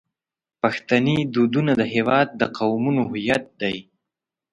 [0.61, 3.75] پښتني دودونه د هیواد د قومونو هویت دی.